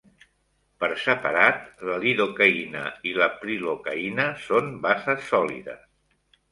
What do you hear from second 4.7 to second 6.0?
bases sòlides.